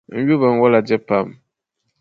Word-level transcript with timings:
N 0.13 0.15
yu 0.27 0.35
binwola 0.41 0.77
dibu 0.87 1.03
pam. 1.07 1.27